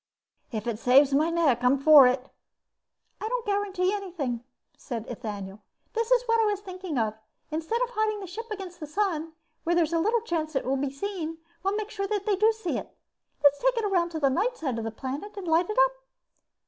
[0.51, 2.27] "If it saves my neck I'm for it."
[3.21, 4.43] "I don't guarantee anything,"
[4.75, 5.59] said Ethaniel.
[5.93, 7.13] "This is what I was thinking of:
[7.51, 9.33] instead of hiding the ship against the sun
[9.63, 12.79] where there's little chance it will be seen, we'll make sure that they do see
[12.79, 12.97] it.
[13.43, 15.91] Let's take it around to the night side of the planet and light it up."